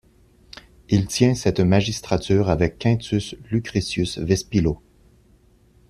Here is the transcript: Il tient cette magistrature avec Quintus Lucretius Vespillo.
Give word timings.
Il 0.89 1.05
tient 1.05 1.35
cette 1.35 1.59
magistrature 1.59 2.49
avec 2.49 2.79
Quintus 2.79 3.35
Lucretius 3.51 4.17
Vespillo. 4.17 4.81